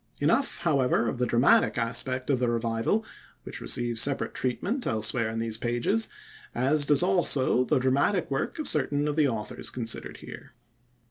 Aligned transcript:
Enough, 0.19 0.57
however, 0.57 1.07
of 1.07 1.19
the 1.19 1.27
dramatic 1.27 1.77
aspect 1.77 2.31
of 2.31 2.39
the 2.39 2.49
Revival, 2.49 3.05
which 3.43 3.61
receives 3.61 4.01
separate 4.01 4.33
treatment 4.33 4.87
elsewhere 4.87 5.29
in 5.29 5.37
these 5.37 5.57
pages, 5.59 6.09
as 6.55 6.87
does 6.87 7.03
also 7.03 7.63
the 7.65 7.77
dramatic 7.77 8.31
work 8.31 8.57
of 8.57 8.67
certain 8.67 9.07
of 9.07 9.15
the 9.15 9.27
authors 9.27 9.69
considered 9.69 10.17
here. 10.17 10.55